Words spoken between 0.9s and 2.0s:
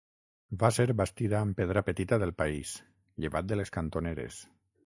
bastida amb pedra